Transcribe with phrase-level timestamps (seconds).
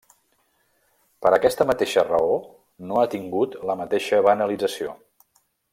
[1.25, 2.39] Per aquesta mateixa raó,
[2.91, 4.99] no ha tingut la mateixa banalització.